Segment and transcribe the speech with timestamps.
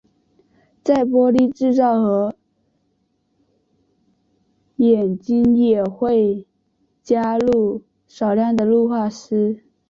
[0.83, 2.33] 在玻璃制造和
[4.77, 6.47] 冶金也会
[7.03, 9.63] 加入少量的氯化锶。